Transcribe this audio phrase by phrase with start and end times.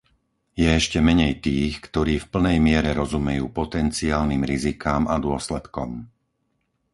[0.61, 5.89] Je ešte menej tých, ktorí v plnej miere rozumejú potenciálnym rizikám a dôsledkom.